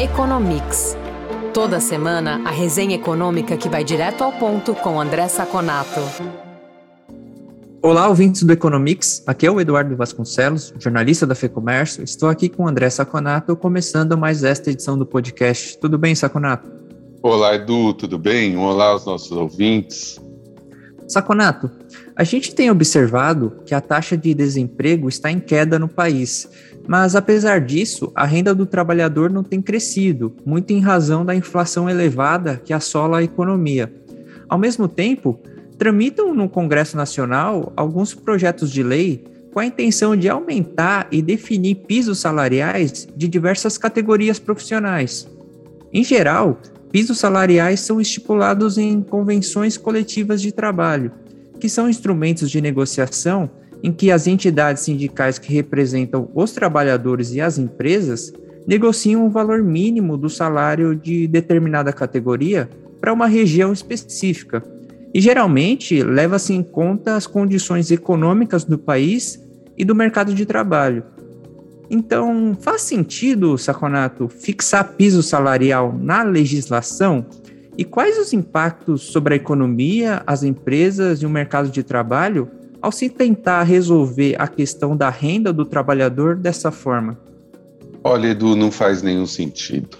Economics. 0.00 0.96
Toda 1.52 1.78
semana, 1.78 2.40
a 2.46 2.50
resenha 2.50 2.94
econômica 2.94 3.54
que 3.54 3.68
vai 3.68 3.84
direto 3.84 4.24
ao 4.24 4.32
ponto 4.32 4.74
com 4.74 4.98
André 4.98 5.28
Saconato. 5.28 6.00
Olá, 7.82 8.08
ouvintes 8.08 8.42
do 8.42 8.50
Economics. 8.50 9.22
Aqui 9.26 9.46
é 9.46 9.50
o 9.50 9.60
Eduardo 9.60 9.94
Vasconcelos, 9.94 10.72
jornalista 10.78 11.26
da 11.26 11.34
FEComércio. 11.34 12.02
Estou 12.02 12.30
aqui 12.30 12.48
com 12.48 12.62
o 12.62 12.66
André 12.66 12.88
Saconato, 12.88 13.54
começando 13.54 14.16
mais 14.16 14.42
esta 14.42 14.70
edição 14.70 14.96
do 14.96 15.04
podcast. 15.04 15.78
Tudo 15.78 15.98
bem, 15.98 16.14
Saconato? 16.14 16.66
Olá, 17.22 17.54
Edu, 17.54 17.92
tudo 17.92 18.18
bem? 18.18 18.56
Olá 18.56 18.92
aos 18.92 19.04
nossos 19.04 19.32
ouvintes. 19.32 20.18
Saconato, 21.10 21.70
a 22.14 22.24
gente 22.24 22.54
tem 22.54 22.70
observado 22.70 23.62
que 23.66 23.74
a 23.74 23.80
taxa 23.80 24.16
de 24.16 24.32
desemprego 24.32 25.08
está 25.08 25.30
em 25.30 25.40
queda 25.40 25.78
no 25.78 25.88
país 25.88 26.48
mas, 26.86 27.14
apesar 27.14 27.60
disso, 27.60 28.10
a 28.14 28.24
renda 28.24 28.54
do 28.54 28.66
trabalhador 28.66 29.30
não 29.30 29.44
tem 29.44 29.60
crescido, 29.60 30.34
muito 30.44 30.72
em 30.72 30.80
razão 30.80 31.24
da 31.24 31.34
inflação 31.34 31.88
elevada 31.88 32.60
que 32.64 32.72
assola 32.72 33.18
a 33.18 33.22
economia. 33.22 33.92
Ao 34.48 34.58
mesmo 34.58 34.88
tempo, 34.88 35.38
tramitam 35.78 36.34
no 36.34 36.48
Congresso 36.48 36.96
Nacional 36.96 37.72
alguns 37.76 38.14
projetos 38.14 38.70
de 38.70 38.82
lei 38.82 39.24
com 39.52 39.60
a 39.60 39.66
intenção 39.66 40.16
de 40.16 40.28
aumentar 40.28 41.06
e 41.10 41.20
definir 41.20 41.76
pisos 41.76 42.18
salariais 42.18 43.06
de 43.16 43.28
diversas 43.28 43.76
categorias 43.76 44.38
profissionais. 44.38 45.28
Em 45.92 46.04
geral, 46.04 46.58
pisos 46.90 47.18
salariais 47.18 47.80
são 47.80 48.00
estipulados 48.00 48.76
em 48.76 49.00
convenções 49.00 49.76
coletivas 49.76 50.42
de 50.42 50.52
trabalho, 50.52 51.12
que 51.58 51.68
são 51.68 51.88
instrumentos 51.88 52.50
de 52.50 52.60
negociação 52.60 53.50
em 53.82 53.92
que 53.92 54.10
as 54.10 54.26
entidades 54.26 54.82
sindicais 54.82 55.38
que 55.38 55.52
representam 55.52 56.30
os 56.34 56.52
trabalhadores 56.52 57.32
e 57.32 57.40
as 57.40 57.58
empresas 57.58 58.32
negociam 58.66 59.26
o 59.26 59.30
valor 59.30 59.62
mínimo 59.62 60.16
do 60.16 60.28
salário 60.28 60.94
de 60.94 61.26
determinada 61.26 61.92
categoria 61.92 62.68
para 63.00 63.12
uma 63.12 63.26
região 63.26 63.72
específica. 63.72 64.62
E 65.12 65.20
geralmente 65.20 66.02
leva-se 66.02 66.52
em 66.52 66.62
conta 66.62 67.16
as 67.16 67.26
condições 67.26 67.90
econômicas 67.90 68.64
do 68.64 68.78
país 68.78 69.42
e 69.76 69.84
do 69.84 69.94
mercado 69.94 70.34
de 70.34 70.44
trabalho. 70.44 71.02
Então, 71.90 72.56
faz 72.60 72.82
sentido, 72.82 73.58
Saconato, 73.58 74.28
fixar 74.28 74.92
piso 74.92 75.24
salarial 75.24 75.92
na 76.00 76.22
legislação? 76.22 77.26
E 77.76 77.84
quais 77.84 78.16
os 78.16 78.32
impactos 78.32 79.02
sobre 79.02 79.34
a 79.34 79.36
economia, 79.36 80.22
as 80.24 80.44
empresas 80.44 81.20
e 81.20 81.26
o 81.26 81.30
mercado 81.30 81.68
de 81.68 81.82
trabalho 81.82 82.48
ao 82.80 82.92
se 82.92 83.08
tentar 83.08 83.64
resolver 83.64 84.36
a 84.38 84.46
questão 84.46 84.96
da 84.96 85.10
renda 85.10 85.52
do 85.52 85.64
trabalhador 85.64 86.36
dessa 86.36 86.70
forma? 86.70 87.18
Olha, 88.02 88.28
Edu, 88.28 88.56
não 88.56 88.70
faz 88.70 89.02
nenhum 89.02 89.26
sentido. 89.26 89.98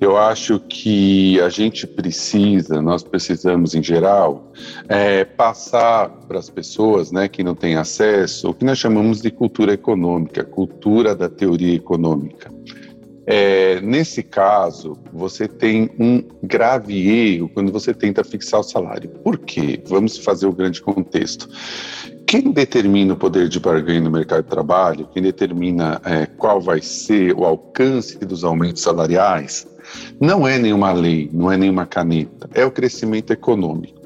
Eu 0.00 0.16
acho 0.16 0.58
que 0.60 1.40
a 1.40 1.48
gente 1.48 1.86
precisa, 1.86 2.80
nós 2.80 3.02
precisamos 3.02 3.74
em 3.74 3.82
geral, 3.82 4.52
é, 4.88 5.24
passar 5.24 6.08
para 6.26 6.38
as 6.38 6.48
pessoas 6.48 7.12
né, 7.12 7.28
que 7.28 7.42
não 7.42 7.54
têm 7.54 7.76
acesso 7.76 8.50
o 8.50 8.54
que 8.54 8.64
nós 8.64 8.78
chamamos 8.78 9.20
de 9.20 9.30
cultura 9.30 9.74
econômica, 9.74 10.44
cultura 10.44 11.14
da 11.14 11.28
teoria 11.28 11.74
econômica. 11.74 12.50
É, 13.26 13.80
nesse 13.80 14.22
caso, 14.22 14.96
você 15.12 15.46
tem 15.46 15.90
um 15.98 16.22
grave 16.42 17.08
erro 17.08 17.50
quando 17.50 17.70
você 17.70 17.92
tenta 17.92 18.24
fixar 18.24 18.60
o 18.60 18.64
salário. 18.64 19.10
Por 19.22 19.38
quê? 19.38 19.82
Vamos 19.86 20.18
fazer 20.18 20.46
o 20.46 20.52
grande 20.52 20.80
contexto. 20.80 21.48
Quem 22.26 22.50
determina 22.52 23.14
o 23.14 23.16
poder 23.16 23.48
de 23.48 23.58
barganha 23.60 24.00
no 24.00 24.10
mercado 24.10 24.44
de 24.44 24.50
trabalho, 24.50 25.08
quem 25.12 25.22
determina 25.22 26.00
é, 26.04 26.26
qual 26.26 26.60
vai 26.60 26.80
ser 26.80 27.34
o 27.34 27.44
alcance 27.44 28.18
dos 28.18 28.44
aumentos 28.44 28.82
salariais, 28.82 29.66
não 30.20 30.46
é 30.46 30.58
nenhuma 30.58 30.92
lei, 30.92 31.28
não 31.32 31.50
é 31.50 31.56
nenhuma 31.56 31.86
caneta, 31.86 32.48
é 32.54 32.64
o 32.64 32.70
crescimento 32.70 33.32
econômico. 33.32 34.00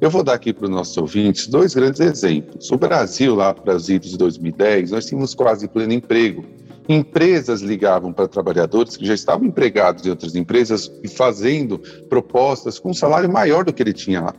Eu 0.00 0.10
vou 0.10 0.22
dar 0.22 0.34
aqui 0.34 0.52
para 0.52 0.64
os 0.64 0.70
nossos 0.70 0.96
ouvintes 0.96 1.46
dois 1.46 1.74
grandes 1.74 2.00
exemplos. 2.00 2.70
O 2.70 2.76
Brasil, 2.76 3.34
lá 3.34 3.54
para 3.54 3.76
os 3.76 3.86
de 3.86 4.18
2010, 4.18 4.90
nós 4.90 5.06
tínhamos 5.06 5.34
quase 5.34 5.68
pleno 5.68 5.92
emprego 5.92 6.44
Empresas 6.88 7.62
ligavam 7.62 8.12
para 8.12 8.28
trabalhadores 8.28 8.96
que 8.96 9.04
já 9.04 9.14
estavam 9.14 9.46
empregados 9.46 10.06
em 10.06 10.10
outras 10.10 10.34
empresas 10.36 10.90
e 11.02 11.08
fazendo 11.08 11.78
propostas 12.08 12.78
com 12.78 12.90
um 12.90 12.94
salário 12.94 13.30
maior 13.30 13.64
do 13.64 13.72
que 13.72 13.82
ele 13.82 13.92
tinha 13.92 14.20
lá. 14.20 14.34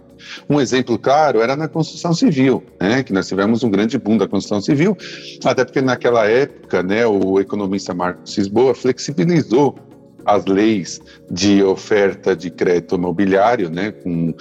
Um 0.50 0.59
exemplo 0.59 0.97
claro 0.97 1.41
era 1.41 1.56
na 1.56 1.68
construção 1.68 2.13
civil, 2.13 2.63
né, 2.80 3.03
que 3.03 3.13
nós 3.13 3.28
tivemos 3.28 3.63
um 3.63 3.69
grande 3.69 3.97
boom 3.97 4.18
da 4.18 4.28
construção 4.28 4.62
civil, 4.62 4.97
até 5.44 5.63
porque 5.63 5.81
naquela 5.81 6.25
época 6.25 6.81
né, 6.81 7.06
o 7.06 7.40
economista 7.40 7.94
Marcos 7.94 8.38
Lisboa 8.38 8.74
flexibilizou 8.74 9.78
as 10.25 10.46
leis 10.46 11.00
de 11.31 11.64
oferta 11.64 12.35
de 12.35 12.52
crédito 12.52 12.96
imobiliário, 12.96 13.69
né, 13.69 13.91
com, 13.91 14.34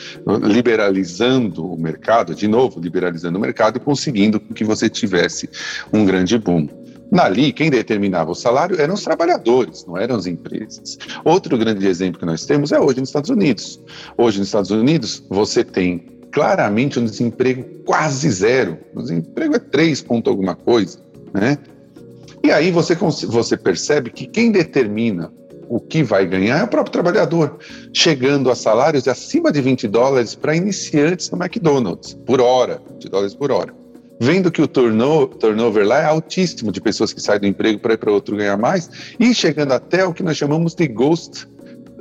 liberalizando 0.43 1.65
o 1.65 1.81
mercado, 1.81 2.35
de 2.35 2.49
novo, 2.49 2.81
liberalizando 2.81 3.39
o 3.39 3.41
mercado 3.41 3.77
e 3.77 3.81
conseguindo 3.81 4.41
que 4.41 4.65
você 4.65 4.89
tivesse 4.89 5.49
um 5.93 6.05
grande 6.05 6.37
boom. 6.39 6.69
Nali, 7.11 7.53
quem 7.53 7.71
determinava 7.71 8.31
o 8.31 8.35
salário 8.35 8.81
eram 8.81 8.95
os 8.95 9.03
trabalhadores, 9.03 9.85
não 9.87 9.97
eram 9.97 10.17
as 10.17 10.27
empresas. 10.27 10.99
Outro 11.25 11.57
grande 11.57 11.87
exemplo 11.87 12.19
que 12.19 12.27
nós 12.27 12.45
temos 12.45 12.73
é 12.73 12.81
hoje 12.81 13.01
nos 13.01 13.09
Estados 13.09 13.31
Unidos. 13.31 13.81
Hoje 14.19 14.39
nos 14.39 14.49
Estados 14.49 14.71
Unidos, 14.71 15.25
você 15.29 15.63
tem 15.63 16.05
claramente 16.33 16.99
um 16.99 17.05
desemprego 17.05 17.65
quase 17.85 18.29
zero. 18.31 18.79
O 18.95 19.03
desemprego 19.03 19.55
é 19.55 19.59
3 19.59 20.03
ponto 20.03 20.29
alguma 20.29 20.55
coisa, 20.55 20.99
né? 21.33 21.59
E 22.43 22.51
aí 22.51 22.71
você, 22.71 22.95
você 22.95 23.57
percebe 23.57 24.11
que 24.11 24.27
quem 24.27 24.51
determina 24.51 25.33
o 25.69 25.81
que 25.81 26.03
vai 26.03 26.27
ganhar 26.27 26.59
é 26.59 26.65
o 26.65 26.69
próprio 26.69 26.93
trabalhador, 26.93 27.59
chegando 27.93 28.51
a 28.51 28.55
salários 28.55 29.09
acima 29.09 29.51
de 29.51 29.61
20 29.61 29.89
dólares 29.89 30.35
para 30.35 30.55
iniciantes 30.55 31.31
no 31.31 31.39
McDonald's, 31.39 32.15
por 32.25 32.41
hora, 32.41 32.81
20 32.93 33.09
dólares 33.09 33.35
por 33.35 33.51
hora 33.51 33.86
vendo 34.21 34.51
que 34.51 34.63
o 34.63 34.69
turnover 34.69 35.87
lá 35.87 36.01
é 36.01 36.05
altíssimo 36.05 36.73
de 36.73 36.81
pessoas 36.81 37.13
que 37.13 37.21
saem 37.21 37.41
do 37.41 37.47
emprego 37.47 37.79
para 37.79 37.95
ir 37.95 37.99
para 37.99 38.13
outro 38.13 38.37
ganhar 38.37 38.57
mais, 38.57 38.91
e 39.19 39.35
chegando 39.35 39.73
até 39.73 40.05
o 40.05 40.13
que 40.13 40.23
nós 40.23 40.37
chamamos 40.37 40.75
de 40.75 40.87
ghost 40.87 41.49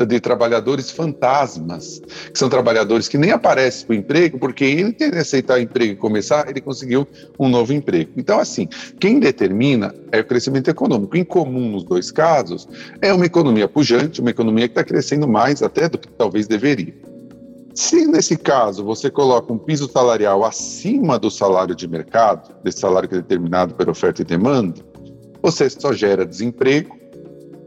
de 0.08 0.20
trabalhadores 0.20 0.92
fantasmas, 0.92 2.02
que 2.32 2.38
são 2.38 2.50
trabalhadores 2.50 3.08
que 3.08 3.18
nem 3.18 3.32
aparecem 3.32 3.88
para 3.88 3.94
o 3.94 3.98
emprego, 3.98 4.38
porque 4.38 4.66
ele 4.66 4.92
tem 4.92 5.10
que 5.10 5.18
aceitar 5.18 5.58
o 5.58 5.62
emprego 5.62 5.94
e 5.94 5.96
começar, 5.96 6.50
ele 6.50 6.60
conseguiu 6.60 7.08
um 7.40 7.48
novo 7.48 7.72
emprego. 7.72 8.12
Então, 8.18 8.38
assim, 8.38 8.68
quem 9.00 9.22
determina 9.22 9.96
é 10.12 10.20
o 10.20 10.26
crescimento 10.26 10.70
econômico. 10.70 11.16
Em 11.16 11.24
comum 11.24 11.70
nos 11.70 11.86
dois 11.86 12.12
casos, 12.12 12.68
é 13.02 13.14
uma 13.14 13.26
economia 13.26 13.70
pujante, 13.70 14.20
uma 14.20 14.32
economia 14.32 14.68
que 14.68 14.74
está 14.74 14.84
crescendo 14.84 15.30
mais 15.30 15.64
até 15.64 15.88
do 15.88 15.98
que 15.98 16.10
talvez 16.10 16.46
deveria. 16.46 16.94
Se 17.76 18.08
nesse 18.08 18.38
caso 18.38 18.86
você 18.86 19.12
coloca 19.12 19.52
um 19.52 19.58
piso 19.58 19.92
salarial 19.92 20.46
acima 20.46 21.20
do 21.20 21.30
salário 21.30 21.76
de 21.76 21.86
mercado, 21.90 22.56
desse 22.64 22.80
salário 22.80 23.10
que 23.10 23.16
é 23.16 23.18
determinado 23.18 23.76
pela 23.76 23.92
oferta 23.92 24.22
e 24.22 24.26
demanda, 24.26 24.82
você 25.42 25.70
só 25.70 25.92
gera 25.92 26.26
desemprego 26.26 26.98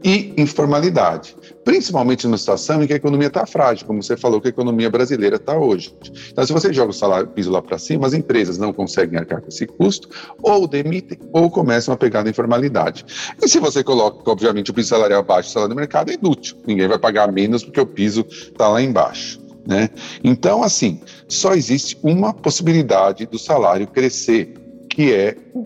e 0.03 0.33
informalidade, 0.37 1.35
principalmente 1.63 2.25
numa 2.25 2.37
situação 2.37 2.81
em 2.81 2.87
que 2.87 2.93
a 2.93 2.95
economia 2.95 3.27
está 3.27 3.45
frágil, 3.45 3.85
como 3.85 4.01
você 4.01 4.17
falou 4.17 4.41
que 4.41 4.47
a 4.47 4.49
economia 4.49 4.89
brasileira 4.89 5.35
está 5.35 5.57
hoje. 5.57 5.93
Então, 6.31 6.45
se 6.45 6.53
você 6.53 6.73
joga 6.73 6.89
o 6.89 6.93
salário 6.93 7.27
piso 7.27 7.51
lá 7.51 7.61
para 7.61 7.77
cima, 7.77 8.07
as 8.07 8.13
empresas 8.13 8.57
não 8.57 8.73
conseguem 8.73 9.19
arcar 9.19 9.41
com 9.41 9.49
esse 9.49 9.67
custo, 9.67 10.09
ou 10.41 10.67
demitem, 10.67 11.19
ou 11.33 11.51
começam 11.51 11.93
a 11.93 11.97
pegar 11.97 12.23
na 12.23 12.31
informalidade. 12.31 13.05
E 13.43 13.47
se 13.47 13.59
você 13.59 13.83
coloca, 13.83 14.31
obviamente, 14.31 14.71
o 14.71 14.73
piso 14.73 14.89
salarial 14.89 15.19
abaixo 15.19 15.49
do 15.49 15.53
salário 15.53 15.75
do 15.75 15.77
mercado, 15.77 16.09
é 16.09 16.15
inútil. 16.15 16.57
Ninguém 16.65 16.87
vai 16.87 16.97
pagar 16.97 17.31
menos 17.31 17.63
porque 17.63 17.79
o 17.79 17.85
piso 17.85 18.25
está 18.29 18.69
lá 18.69 18.81
embaixo. 18.81 19.38
Né? 19.65 19.89
Então, 20.23 20.63
assim, 20.63 21.01
só 21.27 21.53
existe 21.53 21.97
uma 22.03 22.33
possibilidade 22.33 23.25
do 23.25 23.37
salário 23.37 23.87
crescer, 23.87 24.53
que 24.89 25.13
é 25.13 25.37
o 25.53 25.63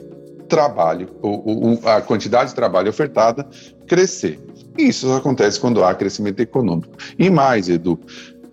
trabalho, 0.48 1.10
o, 1.22 1.74
o, 1.74 1.88
a 1.88 2.02
quantidade 2.02 2.50
de 2.50 2.56
trabalho 2.56 2.90
ofertada 2.90 3.48
crescer. 3.88 4.40
E 4.78 4.84
isso 4.90 5.12
acontece 5.14 5.60
quando 5.60 5.84
há 5.84 5.94
crescimento 5.94 6.40
econômico. 6.40 6.96
E 7.18 7.30
mais, 7.30 7.70
Edu, 7.70 8.00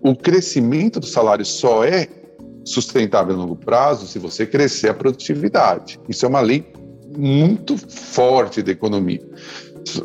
o 0.01 0.15
crescimento 0.15 0.99
do 0.99 1.05
salário 1.05 1.45
só 1.45 1.83
é 1.83 2.07
sustentável 2.63 3.35
a 3.35 3.37
longo 3.37 3.55
prazo 3.55 4.07
se 4.07 4.19
você 4.19 4.45
crescer 4.45 4.89
a 4.89 4.93
produtividade. 4.93 5.99
Isso 6.07 6.25
é 6.25 6.29
uma 6.29 6.41
lei 6.41 6.65
muito 7.17 7.77
forte 7.77 8.61
da 8.61 8.71
economia 8.71 9.21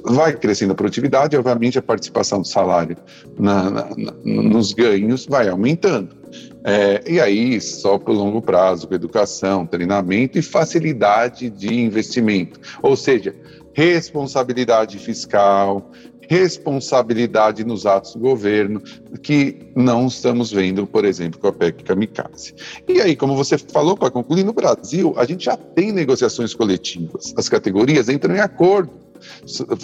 vai 0.04 0.34
crescendo 0.34 0.72
a 0.72 0.74
produtividade, 0.74 1.36
obviamente 1.36 1.78
a 1.78 1.82
participação 1.82 2.40
do 2.40 2.46
salário 2.46 2.96
na, 3.38 3.70
na, 3.70 3.88
nos 4.24 4.72
ganhos 4.72 5.26
vai 5.26 5.48
aumentando. 5.48 6.16
É, 6.64 7.02
e 7.06 7.20
aí, 7.20 7.60
só 7.60 7.96
para 7.96 8.12
o 8.12 8.16
longo 8.16 8.42
prazo, 8.42 8.88
com 8.88 8.94
educação, 8.94 9.64
treinamento 9.64 10.36
e 10.36 10.42
facilidade 10.42 11.48
de 11.48 11.72
investimento. 11.72 12.58
Ou 12.82 12.96
seja, 12.96 13.34
responsabilidade 13.72 14.98
fiscal, 14.98 15.92
responsabilidade 16.28 17.64
nos 17.64 17.86
atos 17.86 18.14
do 18.14 18.20
governo, 18.20 18.80
que 19.22 19.58
não 19.74 20.06
estamos 20.06 20.52
vendo, 20.52 20.86
por 20.86 21.04
exemplo, 21.04 21.40
com 21.40 21.48
a 21.48 21.52
PEC 21.52 21.84
Kamikaze. 21.84 22.54
E 22.88 23.00
aí, 23.00 23.16
como 23.16 23.36
você 23.36 23.58
falou, 23.58 23.96
para 23.96 24.10
concluir, 24.10 24.44
no 24.44 24.52
Brasil, 24.52 25.14
a 25.16 25.24
gente 25.24 25.44
já 25.44 25.56
tem 25.56 25.92
negociações 25.92 26.54
coletivas. 26.54 27.34
As 27.36 27.48
categorias 27.48 28.08
entram 28.08 28.34
em 28.34 28.40
acordo 28.40 28.90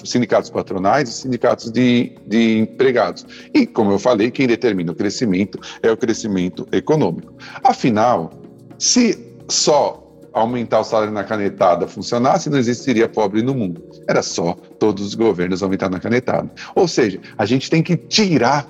sindicatos 0.04 0.50
patronais 0.50 1.08
e 1.08 1.12
sindicatos 1.12 1.70
de, 1.70 2.12
de 2.26 2.58
empregados. 2.58 3.24
E, 3.54 3.66
como 3.66 3.92
eu 3.92 3.98
falei, 3.98 4.30
quem 4.30 4.46
determina 4.46 4.92
o 4.92 4.94
crescimento 4.94 5.58
é 5.82 5.90
o 5.90 5.96
crescimento 5.96 6.66
econômico. 6.72 7.34
Afinal, 7.64 8.30
se 8.78 9.18
só 9.48 10.02
aumentar 10.32 10.80
o 10.80 10.84
salário 10.84 11.12
na 11.12 11.24
canetada 11.24 11.86
funcionasse, 11.86 12.50
não 12.50 12.58
existiria 12.58 13.08
pobre 13.08 13.42
no 13.42 13.54
mundo. 13.54 13.84
Era 14.08 14.22
só 14.22 14.54
todos 14.78 15.06
os 15.06 15.14
governos 15.14 15.62
aumentar 15.62 15.90
na 15.90 16.00
canetada. 16.00 16.50
Ou 16.74 16.88
seja, 16.88 17.20
a 17.36 17.44
gente 17.44 17.68
tem 17.68 17.82
que 17.82 17.96
tirar 17.96 18.66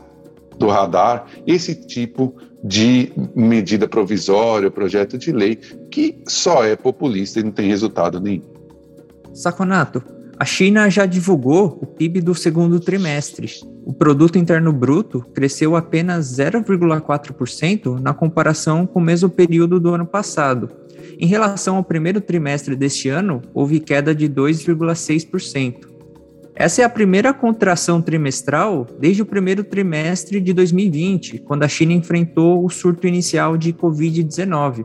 do 0.58 0.68
radar 0.68 1.26
esse 1.46 1.74
tipo 1.74 2.34
de 2.62 3.12
medida 3.34 3.88
provisória, 3.88 4.70
projeto 4.70 5.18
de 5.18 5.32
lei, 5.32 5.56
que 5.90 6.22
só 6.28 6.64
é 6.64 6.76
populista 6.76 7.40
e 7.40 7.42
não 7.42 7.50
tem 7.50 7.68
resultado 7.68 8.20
nenhum. 8.20 8.42
Saconato, 9.34 10.02
a 10.38 10.44
China 10.44 10.88
já 10.90 11.06
divulgou 11.06 11.78
o 11.80 11.86
PIB 11.86 12.20
do 12.20 12.34
segundo 12.34 12.80
trimestre. 12.80 13.48
O 13.84 13.92
produto 13.92 14.38
interno 14.38 14.72
bruto 14.72 15.24
cresceu 15.34 15.74
apenas 15.74 16.36
0,4% 16.36 18.00
na 18.00 18.14
comparação 18.14 18.86
com 18.86 19.00
o 19.00 19.02
mesmo 19.02 19.28
período 19.28 19.80
do 19.80 19.94
ano 19.94 20.06
passado. 20.06 20.68
Em 21.18 21.26
relação 21.26 21.76
ao 21.76 21.84
primeiro 21.84 22.20
trimestre 22.20 22.74
deste 22.74 23.08
ano, 23.08 23.42
houve 23.54 23.80
queda 23.80 24.14
de 24.14 24.28
2,6%. 24.28 25.92
Essa 26.54 26.82
é 26.82 26.84
a 26.84 26.88
primeira 26.90 27.32
contração 27.32 28.02
trimestral 28.02 28.86
desde 28.98 29.22
o 29.22 29.26
primeiro 29.26 29.64
trimestre 29.64 30.40
de 30.40 30.52
2020, 30.52 31.38
quando 31.38 31.62
a 31.62 31.68
China 31.68 31.92
enfrentou 31.92 32.64
o 32.64 32.68
surto 32.68 33.06
inicial 33.06 33.56
de 33.56 33.72
Covid-19. 33.72 34.84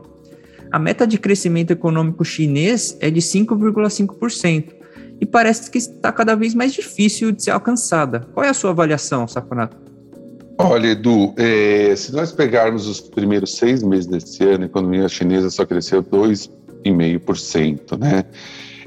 A 0.70 0.78
meta 0.78 1.06
de 1.06 1.18
crescimento 1.18 1.70
econômico 1.70 2.24
chinês 2.24 2.96
é 3.00 3.10
de 3.10 3.20
5,5% 3.20 4.74
e 5.20 5.26
parece 5.26 5.70
que 5.70 5.78
está 5.78 6.12
cada 6.12 6.34
vez 6.34 6.54
mais 6.54 6.72
difícil 6.72 7.32
de 7.32 7.42
ser 7.42 7.50
alcançada. 7.50 8.20
Qual 8.32 8.44
é 8.44 8.48
a 8.48 8.54
sua 8.54 8.70
avaliação, 8.70 9.26
Saconato? 9.26 9.87
Olha, 10.60 10.88
Edu, 10.88 11.34
é, 11.36 11.94
se 11.94 12.12
nós 12.12 12.32
pegarmos 12.32 12.88
os 12.88 13.00
primeiros 13.00 13.54
seis 13.54 13.80
meses 13.80 14.06
desse 14.06 14.42
ano, 14.42 14.64
a 14.64 14.66
economia 14.66 15.08
chinesa 15.08 15.50
só 15.50 15.64
cresceu 15.64 16.02
2,5%, 16.02 17.96
né? 17.96 18.24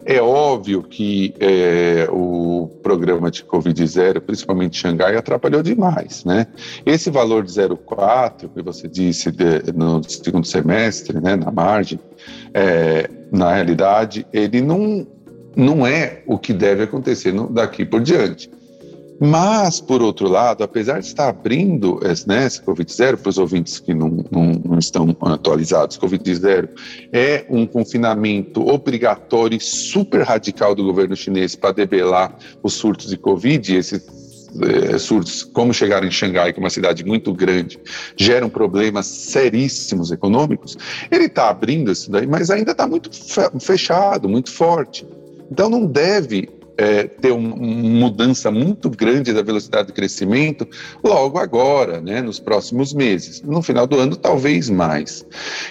É 0.04 0.20
óbvio 0.22 0.84
que 0.84 1.34
é, 1.40 2.10
o 2.12 2.68
programa 2.84 3.32
de 3.32 3.46
Covid-0, 3.46 4.20
principalmente 4.20 4.78
Xangai, 4.78 5.16
atrapalhou 5.16 5.64
demais, 5.64 6.26
né? 6.26 6.48
Esse 6.86 7.10
valor 7.10 7.44
de 7.44 7.52
0,4 7.52 8.50
que 8.54 8.62
você 8.62 8.90
disse 8.90 9.32
de, 9.32 9.72
no 9.74 10.04
segundo 10.04 10.46
semestre, 10.46 11.22
né, 11.22 11.38
na 11.38 11.52
margem, 11.52 12.00
é, 12.54 13.10
na 13.32 13.54
realidade, 13.54 14.28
ele 14.34 14.60
não, 14.60 15.08
não 15.56 15.88
é 15.88 16.24
o 16.26 16.38
que 16.38 16.52
deve 16.52 16.84
acontecer 16.84 17.32
no, 17.32 17.48
daqui 17.48 17.86
por 17.86 18.02
diante. 18.02 18.50
Mas, 19.24 19.80
por 19.80 20.02
outro 20.02 20.28
lado, 20.28 20.64
apesar 20.64 21.00
de 21.00 21.06
estar 21.06 21.30
abrindo 21.30 22.00
né, 22.26 22.48
esse 22.48 22.60
Covid-0, 22.60 23.18
para 23.18 23.30
os 23.30 23.38
ouvintes 23.38 23.78
que 23.78 23.94
não, 23.94 24.26
não, 24.32 24.52
não, 24.66 24.80
estão 24.80 25.16
atualizados, 25.22 25.96
Covid-0 26.00 26.70
é 27.14 27.46
um 27.48 27.68
confinamento 27.68 28.68
obrigatório 28.68 29.56
e 29.56 29.60
super 29.60 30.24
radical 30.24 30.74
do 30.74 30.84
governo 30.84 31.16
chinês 31.16 31.56
para 31.56 31.72
debelar 31.72 32.36
os 32.64 32.74
surtos 32.74 33.10
de 33.10 33.18
Covid, 33.18 33.76
esses 33.76 34.02
é, 34.60 34.98
surtos, 34.98 35.44
como 35.44 35.72
chegar 35.72 36.04
em 36.04 36.10
Xangai, 36.10 36.52
que 36.52 36.60
é 36.60 36.64
uma 36.64 36.72
cidade 36.72 37.06
muito 37.06 37.32
grande, 37.32 37.80
geram 38.18 38.50
problemas 38.50 39.06
seríssimos 39.06 40.12
econômicos, 40.12 40.76
ele 41.12 41.26
está 41.26 41.48
abrindo 41.48 41.92
isso 41.92 42.10
daí, 42.10 42.26
mas 42.26 42.50
ainda 42.50 42.72
está 42.72 42.88
muito 42.88 43.12
fechado, 43.60 44.28
muito 44.28 44.52
forte. 44.52 45.06
Então 45.52 45.70
não 45.70 45.86
deve 45.86 46.50
é, 46.78 47.04
ter 47.04 47.32
uma 47.32 47.56
mudança 47.56 48.50
muito 48.50 48.90
grande 48.90 49.34
da 49.34 49.42
velocidade 49.42 49.88
de 49.88 49.94
crescimento 49.94 50.68
logo 51.04 51.38
agora, 51.38 52.02
né, 52.02 52.22
nos 52.22 52.40
próximos 52.40 52.94
meses. 52.94 53.42
No 53.42 53.62
final 53.62 53.86
do 53.86 54.00
ano, 54.00 54.16
talvez 54.16 54.70
mais. 54.70 55.26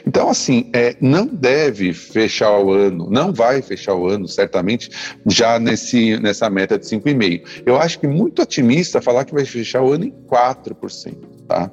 Então, 0.06 0.28
assim, 0.28 0.70
é, 0.72 0.96
não 1.00 1.26
deve 1.26 1.92
fechar 1.92 2.58
o 2.58 2.72
ano, 2.72 3.08
não 3.10 3.32
vai 3.32 3.62
fechar 3.62 3.94
o 3.94 4.06
ano, 4.06 4.28
certamente, 4.28 4.90
já 5.26 5.58
nesse, 5.58 6.18
nessa 6.18 6.48
meta 6.50 6.78
de 6.78 6.86
5,5%. 6.86 7.62
Eu 7.66 7.76
acho 7.76 7.98
que 7.98 8.06
muito 8.06 8.42
otimista 8.42 9.00
falar 9.00 9.24
que 9.24 9.34
vai 9.34 9.44
fechar 9.44 9.82
o 9.82 9.92
ano 9.92 10.04
em 10.04 10.14
4%. 10.28 11.16
Tá? 11.48 11.70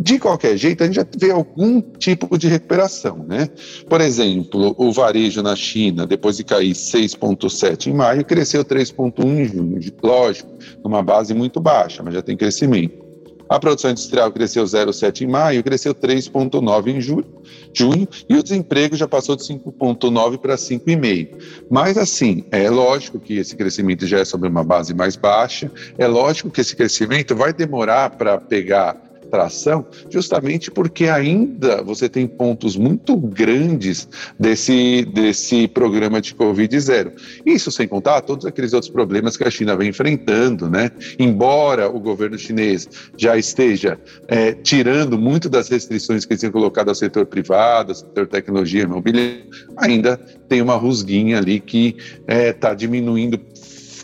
De 0.00 0.18
qualquer 0.18 0.56
jeito, 0.56 0.82
a 0.82 0.86
gente 0.86 0.94
já 0.94 1.06
vê 1.16 1.32
algum 1.32 1.80
tipo 1.80 2.38
de 2.38 2.46
recuperação, 2.46 3.24
né? 3.26 3.48
Por 3.88 4.00
exemplo, 4.00 4.74
o 4.78 4.92
varejo 4.92 5.42
na 5.42 5.56
China, 5.56 6.06
depois 6.06 6.36
de 6.36 6.44
cair 6.44 6.72
6,7 6.72 7.88
em 7.88 7.94
maio, 7.94 8.24
cresceu 8.24 8.64
3,1 8.64 9.24
em 9.24 9.44
junho. 9.44 9.80
Lógico, 10.00 10.50
numa 10.84 11.02
base 11.02 11.34
muito 11.34 11.58
baixa, 11.58 12.02
mas 12.02 12.14
já 12.14 12.22
tem 12.22 12.36
crescimento. 12.36 13.08
A 13.48 13.58
produção 13.58 13.90
industrial 13.90 14.30
cresceu 14.30 14.62
0,7 14.62 15.22
em 15.22 15.26
maio, 15.26 15.64
cresceu 15.64 15.94
3,9 15.94 16.88
em 16.88 17.00
julho, 17.00 17.26
junho, 17.72 18.06
e 18.28 18.36
o 18.36 18.42
desemprego 18.42 18.94
já 18.94 19.08
passou 19.08 19.34
de 19.34 19.42
5,9 19.42 20.36
para 20.36 20.54
5,5. 20.54 21.64
Mas, 21.70 21.96
assim, 21.96 22.44
é 22.50 22.68
lógico 22.68 23.18
que 23.18 23.38
esse 23.38 23.56
crescimento 23.56 24.06
já 24.06 24.18
é 24.18 24.24
sobre 24.24 24.48
uma 24.48 24.62
base 24.62 24.92
mais 24.92 25.16
baixa, 25.16 25.72
é 25.96 26.06
lógico 26.06 26.50
que 26.50 26.60
esse 26.60 26.76
crescimento 26.76 27.34
vai 27.34 27.52
demorar 27.52 28.10
para 28.10 28.38
pegar 28.38 29.07
tração, 29.30 29.86
justamente 30.10 30.70
porque 30.70 31.06
ainda 31.06 31.82
você 31.82 32.08
tem 32.08 32.26
pontos 32.26 32.76
muito 32.76 33.16
grandes 33.16 34.08
desse, 34.38 35.04
desse 35.12 35.68
programa 35.68 36.20
de 36.20 36.34
Covid 36.34 36.78
zero. 36.80 37.12
Isso 37.44 37.70
sem 37.70 37.86
contar 37.86 38.20
todos 38.22 38.46
aqueles 38.46 38.72
outros 38.72 38.90
problemas 38.90 39.36
que 39.36 39.44
a 39.44 39.50
China 39.50 39.76
vem 39.76 39.88
enfrentando, 39.88 40.68
né? 40.68 40.90
Embora 41.18 41.88
o 41.88 42.00
governo 42.00 42.38
chinês 42.38 42.88
já 43.16 43.36
esteja 43.36 43.98
é, 44.26 44.52
tirando 44.52 45.18
muito 45.18 45.48
das 45.48 45.68
restrições 45.68 46.24
que 46.24 46.36
tinha 46.36 46.50
colocado 46.50 46.88
ao 46.88 46.94
setor 46.94 47.26
privado, 47.26 47.92
ao 47.92 47.94
setor 47.94 48.26
tecnologia, 48.26 48.82
imobiliária, 48.82 49.44
ainda 49.76 50.16
tem 50.48 50.62
uma 50.62 50.74
rusguinha 50.74 51.38
ali 51.38 51.60
que 51.60 51.96
está 51.98 52.34
é, 52.34 52.52
tá 52.52 52.74
diminuindo 52.74 53.40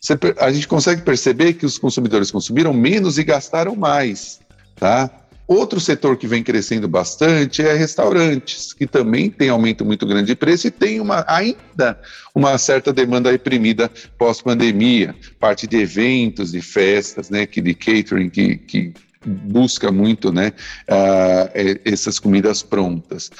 Você, 0.00 0.18
a 0.38 0.50
gente 0.50 0.66
consegue 0.66 1.02
perceber 1.02 1.52
que 1.52 1.66
os 1.66 1.76
consumidores 1.76 2.30
consumiram 2.30 2.72
menos 2.72 3.18
e 3.18 3.24
gastaram 3.24 3.76
mais. 3.76 4.40
Tá? 4.76 5.10
Outro 5.46 5.80
setor 5.80 6.16
que 6.16 6.26
vem 6.26 6.42
crescendo 6.42 6.88
bastante 6.88 7.60
é 7.60 7.74
restaurantes, 7.74 8.72
que 8.72 8.86
também 8.86 9.28
tem 9.28 9.48
aumento 9.48 9.84
muito 9.84 10.06
grande 10.06 10.28
de 10.28 10.36
preço 10.36 10.68
e 10.68 10.70
tem 10.70 11.00
uma, 11.00 11.24
ainda 11.26 12.00
uma 12.32 12.56
certa 12.56 12.92
demanda 12.92 13.32
reprimida 13.32 13.90
pós-pandemia, 14.16 15.14
parte 15.38 15.66
de 15.66 15.76
eventos, 15.76 16.52
de 16.52 16.62
festas, 16.62 17.28
né, 17.28 17.46
que 17.46 17.60
de 17.60 17.74
catering, 17.74 18.30
que, 18.30 18.56
que 18.58 18.94
busca 19.24 19.92
muito 19.92 20.32
né, 20.32 20.52
uh, 20.88 21.80
essas 21.84 22.18
comidas 22.18 22.62
prontas. 22.62 23.30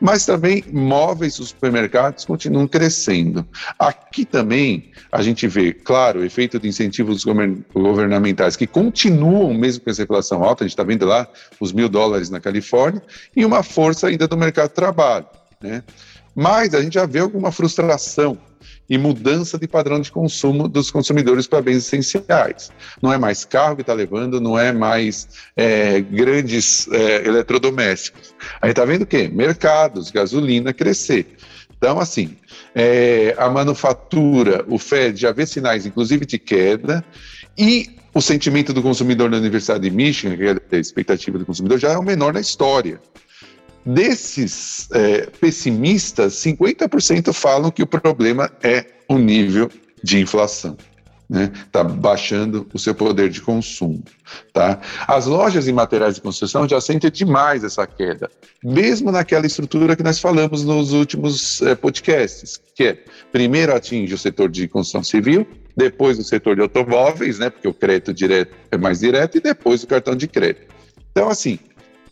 Mas 0.00 0.26
também 0.26 0.62
móveis 0.70 1.38
os 1.38 1.48
supermercados 1.48 2.24
continuam 2.24 2.68
crescendo. 2.68 3.46
Aqui 3.78 4.24
também 4.24 4.92
a 5.10 5.22
gente 5.22 5.46
vê, 5.48 5.72
claro, 5.72 6.20
o 6.20 6.24
efeito 6.24 6.58
de 6.58 6.68
incentivos 6.68 7.24
governamentais 7.72 8.54
que 8.54 8.66
continuam 8.66 9.54
mesmo 9.54 9.84
com 9.84 9.90
essa 9.90 10.02
inflação 10.02 10.44
alta, 10.44 10.64
a 10.64 10.66
gente 10.66 10.72
está 10.72 10.84
vendo 10.84 11.06
lá 11.06 11.26
os 11.58 11.72
mil 11.72 11.88
dólares 11.88 12.28
na 12.28 12.40
Califórnia, 12.40 13.02
e 13.34 13.44
uma 13.44 13.62
força 13.62 14.08
ainda 14.08 14.28
do 14.28 14.36
mercado 14.36 14.68
de 14.68 14.74
trabalho. 14.74 15.26
Né? 15.60 15.82
Mas 16.34 16.74
a 16.74 16.82
gente 16.82 16.94
já 16.94 17.06
vê 17.06 17.20
alguma 17.20 17.50
frustração 17.50 18.38
e 18.88 18.98
mudança 18.98 19.58
de 19.58 19.68
padrão 19.68 20.00
de 20.00 20.10
consumo 20.10 20.68
dos 20.68 20.90
consumidores 20.90 21.46
para 21.46 21.62
bens 21.62 21.78
essenciais. 21.78 22.70
Não 23.00 23.12
é 23.12 23.18
mais 23.18 23.44
carro 23.44 23.76
que 23.76 23.82
está 23.82 23.92
levando, 23.92 24.40
não 24.40 24.58
é 24.58 24.72
mais 24.72 25.28
é, 25.56 26.00
grandes 26.00 26.88
é, 26.92 27.26
eletrodomésticos. 27.26 28.34
A 28.60 28.66
gente 28.66 28.76
está 28.76 28.84
vendo 28.84 29.02
o 29.02 29.06
quê? 29.06 29.28
Mercados, 29.32 30.10
gasolina 30.10 30.72
crescer. 30.72 31.36
Então, 31.76 31.98
assim, 31.98 32.36
é, 32.74 33.34
a 33.38 33.48
manufatura, 33.48 34.64
o 34.68 34.78
Fed 34.78 35.18
já 35.18 35.32
vê 35.32 35.46
sinais, 35.46 35.86
inclusive, 35.86 36.26
de 36.26 36.38
queda, 36.38 37.02
e 37.56 37.88
o 38.12 38.20
sentimento 38.20 38.72
do 38.72 38.82
consumidor 38.82 39.30
na 39.30 39.38
Universidade 39.38 39.88
de 39.88 39.90
Michigan, 39.90 40.36
que 40.36 40.74
é 40.74 40.76
a 40.76 40.80
expectativa 40.80 41.38
do 41.38 41.46
consumidor, 41.46 41.78
já 41.78 41.92
é 41.92 41.96
o 41.96 42.02
menor 42.02 42.34
na 42.34 42.40
história. 42.40 43.00
Desses 43.84 44.88
é, 44.92 45.26
pessimistas, 45.40 46.34
50% 46.34 47.32
falam 47.32 47.70
que 47.70 47.82
o 47.82 47.86
problema 47.86 48.50
é 48.62 48.84
o 49.08 49.18
nível 49.18 49.70
de 50.02 50.20
inflação. 50.20 50.76
Está 51.30 51.38
né? 51.38 51.52
Tá 51.70 51.84
baixando 51.84 52.68
o 52.74 52.78
seu 52.78 52.92
poder 52.92 53.28
de 53.28 53.40
consumo. 53.40 54.02
Tá? 54.52 54.80
As 55.06 55.26
lojas 55.26 55.68
e 55.68 55.72
materiais 55.72 56.16
de 56.16 56.20
construção 56.20 56.68
já 56.68 56.80
sentem 56.80 57.10
demais 57.10 57.62
essa 57.62 57.86
queda, 57.86 58.28
mesmo 58.62 59.12
naquela 59.12 59.46
estrutura 59.46 59.94
que 59.94 60.02
nós 60.02 60.18
falamos 60.18 60.64
nos 60.64 60.92
últimos 60.92 61.62
é, 61.62 61.76
podcasts, 61.76 62.60
que 62.74 62.84
é 62.84 63.04
primeiro 63.30 63.74
atinge 63.74 64.12
o 64.12 64.18
setor 64.18 64.48
de 64.48 64.66
construção 64.66 65.04
civil, 65.04 65.46
depois 65.76 66.18
o 66.18 66.24
setor 66.24 66.56
de 66.56 66.62
automóveis, 66.62 67.38
né, 67.38 67.48
porque 67.48 67.68
o 67.68 67.74
crédito 67.74 68.12
direto 68.12 68.54
é 68.70 68.76
mais 68.76 68.98
direto, 68.98 69.38
e 69.38 69.40
depois 69.40 69.84
o 69.84 69.86
cartão 69.86 70.16
de 70.16 70.26
crédito. 70.26 70.74
Então, 71.12 71.28
assim, 71.28 71.58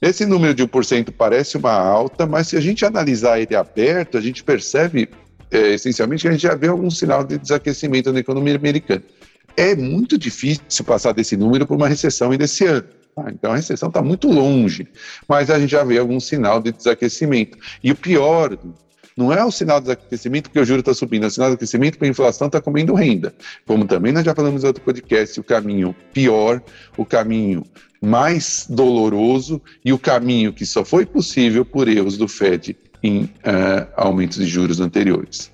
esse 0.01 0.25
número 0.25 0.55
de 0.55 0.65
1% 0.65 1.13
parece 1.17 1.57
uma 1.57 1.73
alta, 1.73 2.27
mas 2.27 2.49
se 2.49 2.57
a 2.57 2.61
gente 2.61 2.85
analisar 2.85 3.41
ele 3.41 3.57
aberto, 3.57 4.17
a 4.17 4.21
gente 4.21 4.45
percebe 4.45 5.09
é, 5.51 5.75
essencialmente 5.75 6.23
que 6.23 6.29
a 6.29 6.33
gente 6.33 6.43
já 6.43 6.55
vê 6.55 6.69
algum 6.69 6.91
sinal 6.91 7.25
de 7.25 7.39
desaquecimento 7.39 8.13
na 8.13 8.21
economia 8.21 8.55
americana. 8.55 9.03
É 9.57 9.75
muito 9.75 10.17
difícil 10.17 10.85
passar 10.85 11.13
desse 11.13 11.37
número 11.37 11.67
por 11.67 11.77
uma 11.77 11.89
recessão 11.89 12.31
ainda 12.31 12.45
esse 12.45 12.65
ano. 12.65 12.85
Tá? 13.17 13.25
Então 13.33 13.53
a 13.53 13.57
recessão 13.57 13.89
está 13.89 14.01
muito 14.01 14.29
longe, 14.31 14.87
mas 15.27 15.51
a 15.51 15.59
gente 15.59 15.71
já 15.71 15.83
vê 15.83 15.99
algum 15.99 16.21
sinal 16.21 16.63
de 16.63 16.71
desaquecimento. 16.71 17.59
E 17.83 17.91
o 17.91 17.97
pior 17.97 18.57
não 19.19 19.33
é 19.33 19.45
o 19.45 19.51
sinal 19.51 19.81
de 19.81 19.87
desaquecimento 19.87 20.49
porque 20.49 20.61
o 20.61 20.65
juro 20.65 20.79
está 20.79 20.95
subindo, 20.95 21.25
é 21.25 21.27
o 21.27 21.31
sinal 21.31 21.49
de 21.49 21.57
aquecimento 21.57 21.95
porque 21.95 22.07
a 22.07 22.11
inflação 22.11 22.47
está 22.47 22.61
comendo 22.61 22.95
renda. 22.95 23.35
Como 23.67 23.85
também 23.85 24.13
nós 24.13 24.25
já 24.25 24.33
falamos 24.33 24.63
em 24.63 24.67
outro 24.69 24.81
podcast, 24.85 25.41
o 25.41 25.43
caminho 25.43 25.93
pior, 26.13 26.63
o 26.97 27.05
caminho 27.05 27.65
mais 28.01 28.65
doloroso 28.71 29.61
e 29.85 29.93
o 29.93 29.99
caminho 29.99 30.53
que 30.53 30.65
só 30.65 30.85
foi 30.85 31.05
possível 31.05 31.65
por 31.65 31.89
erros 31.89 32.17
do 32.17 32.29
Fed 32.29 32.77
em 33.03 33.25
uh, 33.25 33.89
aumentos 33.97 34.39
de 34.39 34.47
juros 34.47 34.79
anteriores. 34.79 35.51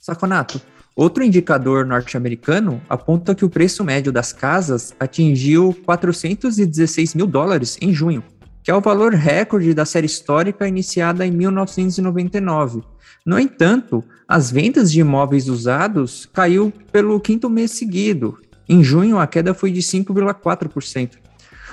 Saconato, 0.00 0.62
outro 0.94 1.24
indicador 1.24 1.84
norte-americano 1.84 2.80
aponta 2.88 3.34
que 3.34 3.44
o 3.44 3.50
preço 3.50 3.82
médio 3.82 4.12
das 4.12 4.32
casas 4.32 4.94
atingiu 5.00 5.76
416 5.84 7.12
mil 7.16 7.26
dólares 7.26 7.76
em 7.80 7.92
junho, 7.92 8.22
que 8.64 8.70
é 8.70 8.74
o 8.74 8.80
valor 8.80 9.12
recorde 9.12 9.74
da 9.74 9.84
série 9.84 10.06
histórica 10.06 10.66
iniciada 10.66 11.26
em 11.26 11.30
1999. 11.30 12.82
No 13.24 13.38
entanto, 13.38 14.02
as 14.26 14.50
vendas 14.50 14.90
de 14.90 15.00
imóveis 15.00 15.48
usados 15.48 16.26
caiu 16.32 16.72
pelo 16.90 17.20
quinto 17.20 17.50
mês 17.50 17.72
seguido. 17.72 18.38
Em 18.66 18.82
junho, 18.82 19.18
a 19.18 19.26
queda 19.26 19.52
foi 19.52 19.70
de 19.70 19.80
5,4%. 19.80 21.10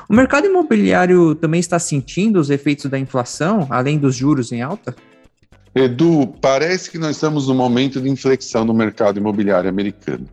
O 0.10 0.14
mercado 0.14 0.48
imobiliário 0.48 1.34
também 1.34 1.62
está 1.62 1.80
sentindo 1.80 2.38
os 2.38 2.50
efeitos 2.50 2.92
da 2.92 3.00
inflação, 3.00 3.66
além 3.70 3.98
dos 3.98 4.14
juros 4.14 4.52
em 4.52 4.62
alta? 4.62 4.94
Edu, 5.74 6.28
parece 6.42 6.92
que 6.92 6.98
nós 6.98 7.12
estamos 7.12 7.48
num 7.48 7.56
momento 7.56 8.02
de 8.02 8.10
inflexão 8.10 8.66
no 8.66 8.74
mercado 8.74 9.18
imobiliário 9.18 9.70
americano. 9.70 10.26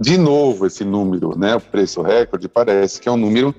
De 0.00 0.16
novo, 0.16 0.66
esse 0.66 0.82
número, 0.82 1.38
né, 1.38 1.54
o 1.54 1.60
preço 1.60 2.00
recorde, 2.00 2.48
parece 2.48 2.98
que 2.98 3.06
é 3.06 3.12
um 3.12 3.18
número 3.18 3.54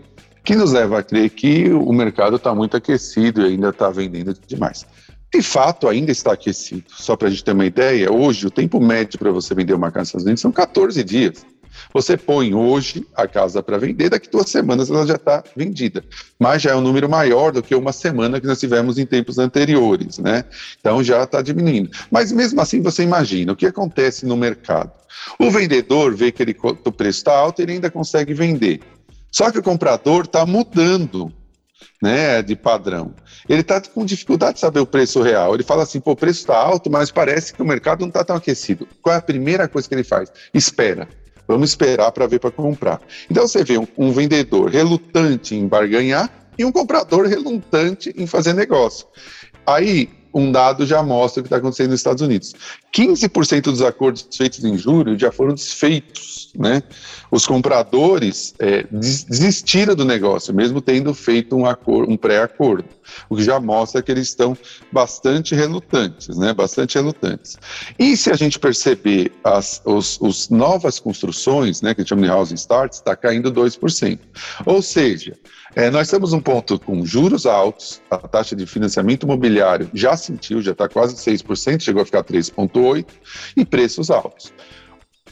que 0.47 0.55
nos 0.55 0.71
leva 0.71 0.99
a 0.99 1.03
crer 1.03 1.29
que 1.29 1.69
o 1.73 1.91
mercado 1.91 2.37
está 2.37 2.55
muito 2.55 2.77
aquecido 2.77 3.41
e 3.41 3.47
ainda 3.47 3.67
está 3.67 3.89
vendendo 3.89 4.33
demais. 4.47 4.85
De 5.29 5.41
fato, 5.41 5.89
ainda 5.89 6.09
está 6.09 6.31
aquecido. 6.31 6.85
Só 6.87 7.17
para 7.17 7.27
a 7.27 7.29
gente 7.29 7.43
ter 7.43 7.51
uma 7.51 7.65
ideia, 7.65 8.09
hoje 8.09 8.47
o 8.47 8.49
tempo 8.49 8.79
médio 8.79 9.19
para 9.19 9.29
você 9.29 9.53
vender 9.53 9.73
uma 9.73 9.91
casa 9.91 10.03
nos 10.03 10.07
Estados 10.07 10.25
Unidos 10.25 10.41
são 10.41 10.51
14 10.53 11.03
dias. 11.03 11.45
Você 11.93 12.15
põe 12.15 12.53
hoje 12.53 13.05
a 13.13 13.27
casa 13.27 13.61
para 13.61 13.77
vender, 13.77 14.09
daqui 14.09 14.29
duas 14.29 14.49
semanas 14.49 14.89
ela 14.89 15.05
já 15.05 15.15
está 15.15 15.43
vendida. 15.53 16.01
Mas 16.39 16.61
já 16.61 16.71
é 16.71 16.75
um 16.77 16.81
número 16.81 17.09
maior 17.09 17.51
do 17.51 17.61
que 17.61 17.75
uma 17.75 17.91
semana 17.91 18.39
que 18.39 18.47
nós 18.47 18.57
tivemos 18.57 18.97
em 18.97 19.05
tempos 19.05 19.37
anteriores, 19.37 20.17
né? 20.17 20.45
Então 20.79 21.03
já 21.03 21.23
está 21.23 21.41
diminuindo. 21.41 21.89
Mas 22.09 22.31
mesmo 22.31 22.61
assim, 22.61 22.81
você 22.81 23.03
imagina 23.03 23.51
o 23.51 23.55
que 23.55 23.65
acontece 23.65 24.25
no 24.25 24.37
mercado. 24.37 24.93
O 25.37 25.51
vendedor 25.51 26.15
vê 26.15 26.31
que 26.31 26.41
ele, 26.41 26.55
o 26.63 26.91
preço 26.91 27.19
está 27.19 27.35
alto, 27.35 27.61
ele 27.61 27.73
ainda 27.73 27.91
consegue 27.91 28.33
vender. 28.33 28.79
Só 29.31 29.51
que 29.51 29.59
o 29.59 29.63
comprador 29.63 30.25
está 30.25 30.45
mudando 30.45 31.31
né, 32.01 32.41
de 32.41 32.55
padrão. 32.55 33.13
Ele 33.47 33.61
está 33.61 33.81
com 33.81 34.05
dificuldade 34.05 34.55
de 34.55 34.59
saber 34.59 34.79
o 34.79 34.85
preço 34.85 35.21
real. 35.21 35.53
Ele 35.53 35.63
fala 35.63 35.83
assim: 35.83 35.99
pô, 35.99 36.11
o 36.11 36.15
preço 36.15 36.39
está 36.39 36.57
alto, 36.57 36.89
mas 36.89 37.11
parece 37.11 37.53
que 37.53 37.61
o 37.61 37.65
mercado 37.65 38.01
não 38.01 38.07
está 38.07 38.23
tão 38.23 38.35
aquecido. 38.35 38.87
Qual 39.01 39.13
é 39.13 39.17
a 39.17 39.21
primeira 39.21 39.67
coisa 39.67 39.87
que 39.87 39.95
ele 39.95 40.03
faz? 40.03 40.31
Espera. 40.53 41.07
Vamos 41.47 41.69
esperar 41.69 42.11
para 42.11 42.27
ver 42.27 42.39
para 42.39 42.51
comprar. 42.51 43.01
Então 43.31 43.47
você 43.47 43.63
vê 43.63 43.77
um, 43.77 43.87
um, 43.97 44.11
vendedor 44.11 44.69
relutante 44.69 45.55
em 45.55 45.65
barganhar 45.65 46.29
e 46.57 46.65
um 46.65 46.71
comprador 46.71 47.25
relutante 47.25 48.13
em 48.17 48.27
fazer 48.27 48.53
negócio. 48.53 49.07
Aí 49.65 50.09
um 50.37 50.51
dado 50.51 50.85
já 50.85 51.01
mostra 51.01 51.41
o 51.41 51.43
que 51.43 51.47
está 51.47 51.57
acontecendo 51.57 51.89
nos 51.89 51.99
Estados 51.99 52.21
Unidos. 52.21 52.53
15% 52.95 53.63
dos 53.63 53.81
acordos 53.81 54.27
feitos 54.31 54.63
em 54.63 54.77
julho 54.77 55.17
já 55.17 55.31
foram 55.31 55.55
desfeitos, 55.55 56.51
né? 56.55 56.83
Os 57.31 57.47
compradores 57.47 58.53
é, 58.59 58.85
desistiram 58.91 59.95
do 59.95 60.05
negócio, 60.05 60.53
mesmo 60.53 60.79
tendo 60.79 61.13
feito 61.13 61.55
um, 61.55 61.63
um 62.07 62.15
pré-acordo, 62.15 62.85
o 63.29 63.35
que 63.35 63.43
já 63.43 63.59
mostra 63.59 64.01
que 64.01 64.11
eles 64.11 64.27
estão 64.27 64.57
bastante 64.91 65.55
relutantes, 65.55 66.37
né? 66.37 66.53
Bastante 66.53 66.95
relutantes. 66.95 67.57
E 67.97 68.15
se 68.15 68.31
a 68.31 68.35
gente 68.35 68.59
perceber 68.59 69.31
as 69.43 69.81
os, 69.85 70.19
os 70.21 70.49
novas 70.49 70.99
construções, 70.99 71.81
né, 71.81 71.93
que 71.93 72.01
a 72.01 72.03
gente 72.03 72.09
chama 72.09 72.23
de 72.23 72.29
housing 72.29 72.55
starts, 72.55 72.99
está 72.99 73.15
caindo 73.15 73.51
2%. 73.51 74.19
Ou 74.65 74.81
seja, 74.81 75.33
é, 75.75 75.89
nós 75.89 76.09
temos 76.09 76.33
um 76.33 76.39
ponto 76.39 76.79
com 76.79 77.05
juros 77.05 77.45
altos, 77.45 78.01
a 78.09 78.17
taxa 78.17 78.55
de 78.55 78.65
financiamento 78.65 79.23
imobiliário 79.23 79.89
já 79.93 80.17
sentiu, 80.17 80.61
já 80.61 80.71
está 80.71 80.89
quase 80.89 81.15
6%, 81.15 81.81
chegou 81.81 82.01
a 82.01 82.05
ficar 82.05 82.23
3,8%, 82.23 83.05
e 83.55 83.65
preços 83.65 84.09
altos. 84.09 84.53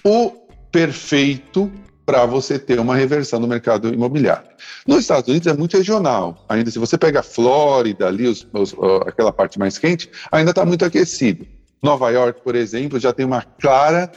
O 0.04 0.32
perfeito 0.72 1.72
para 2.06 2.26
você 2.26 2.60
ter 2.60 2.80
uma 2.80 2.96
reversão 2.96 3.40
no 3.40 3.48
mercado 3.48 3.94
imobiliário. 3.94 4.48
Nos 4.86 5.00
Estados 5.00 5.28
Unidos 5.28 5.48
é 5.48 5.54
muito 5.54 5.76
regional. 5.76 6.46
Ainda 6.48 6.70
se 6.70 6.78
você 6.78 6.98
pega 6.98 7.22
a 7.22 7.24
Flórida, 7.24 8.08
ali, 8.08 8.28
os, 8.28 8.48
os, 8.54 8.76
aquela 9.08 9.34
parte 9.34 9.58
mais 9.58 9.78
quente, 9.78 10.10
ainda 10.32 10.52
está 10.52 10.66
muito 10.66 10.86
aquecido. 10.86 11.48
Nova 11.82 12.10
York, 12.10 12.42
por 12.42 12.56
exemplo, 12.56 13.00
já 13.00 13.12
tem 13.12 13.26
uma 13.26 13.42
clara 13.42 14.12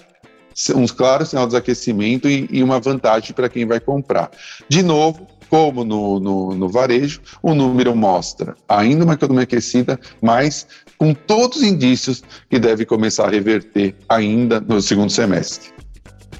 um 0.74 0.86
claro 0.86 1.24
sinal 1.24 1.46
de 1.46 1.56
aquecimento 1.56 2.28
e, 2.28 2.48
e 2.50 2.62
uma 2.64 2.80
vantagem 2.80 3.32
para 3.32 3.48
quem 3.48 3.64
vai 3.64 3.78
comprar. 3.78 4.30
De 4.68 4.82
novo, 4.82 5.26
como 5.48 5.84
no, 5.84 6.18
no, 6.18 6.54
no, 6.54 6.68
varejo, 6.68 7.20
o 7.42 7.54
número 7.54 7.94
mostra 7.94 8.56
ainda 8.68 9.04
uma 9.04 9.14
economia 9.14 9.44
aquecida, 9.44 9.98
mas 10.20 10.66
com 10.98 11.14
todos 11.14 11.58
os 11.58 11.62
indícios 11.62 12.22
que 12.50 12.58
deve 12.58 12.84
começar 12.84 13.26
a 13.26 13.30
reverter 13.30 13.94
ainda 14.08 14.60
no 14.60 14.82
segundo 14.82 15.10
semestre. 15.10 15.70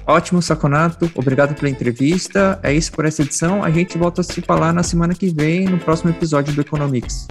Ótimo, 0.09 0.41
Saconato. 0.41 1.11
Obrigado 1.13 1.53
pela 1.53 1.69
entrevista. 1.69 2.59
É 2.63 2.73
isso 2.73 2.91
por 2.91 3.05
essa 3.05 3.21
edição. 3.21 3.63
A 3.63 3.69
gente 3.69 3.95
volta 3.95 4.21
a 4.21 4.23
se 4.23 4.41
falar 4.41 4.73
na 4.73 4.81
semana 4.81 5.13
que 5.13 5.29
vem, 5.29 5.65
no 5.65 5.77
próximo 5.77 6.09
episódio 6.09 6.51
do 6.51 6.61
Economics. 6.61 7.27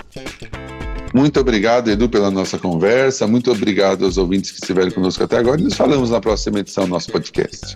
Muito 1.12 1.40
obrigado, 1.40 1.90
Edu, 1.90 2.08
pela 2.08 2.30
nossa 2.30 2.56
conversa. 2.56 3.26
Muito 3.26 3.50
obrigado 3.50 4.04
aos 4.04 4.16
ouvintes 4.16 4.52
que 4.52 4.60
estiveram 4.60 4.92
conosco 4.92 5.24
até 5.24 5.38
agora. 5.38 5.60
E 5.60 5.64
nos 5.64 5.74
falamos 5.74 6.10
na 6.10 6.20
próxima 6.20 6.60
edição 6.60 6.84
do 6.84 6.90
nosso 6.90 7.10
podcast. 7.10 7.74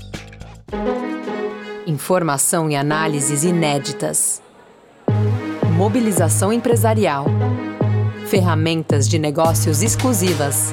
Informação 1.85 2.71
e 2.71 2.76
análises 2.76 3.42
inéditas. 3.42 4.40
Mobilização 5.76 6.52
empresarial. 6.52 7.26
Ferramentas 8.28 9.09
de 9.09 9.18
negócios 9.18 9.82
exclusivas. 9.82 10.73